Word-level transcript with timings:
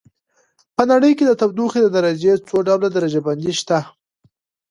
په 0.75 0.83
نړۍ 0.91 1.11
کې 1.17 1.25
د 1.27 1.31
تودوخې 1.41 1.79
د 1.83 1.87
درجې 1.97 2.33
څو 2.47 2.57
ډول 2.67 2.81
درجه 2.97 3.19
بندي 3.27 3.53
شته. 3.59 3.79